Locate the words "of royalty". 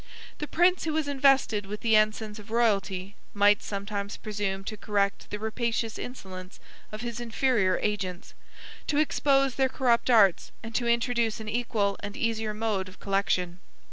2.39-3.13